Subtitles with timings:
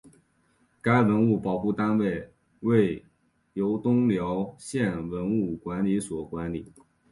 [0.81, 3.05] 该文物保护单位
[3.53, 6.73] 由东辽县文物管理所管理。